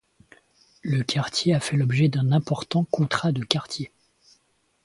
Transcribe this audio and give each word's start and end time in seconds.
Le 0.81 1.03
quartier 1.03 1.53
a 1.53 1.59
fait 1.59 1.77
l'objet 1.77 2.07
d'un 2.07 2.31
important 2.31 2.85
contrat 2.85 3.31
de 3.31 3.43
quartier. 3.43 3.91